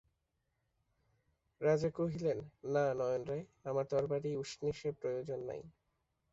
রাজা 1.61 1.89
কহিলেন, 1.91 2.37
না 2.73 2.85
নয়নরায়, 2.93 3.45
আমার 3.65 3.85
তরবারি-উষ্ণীষে 3.85 4.89
প্রয়োজন 5.01 5.39
নাই। 5.49 5.61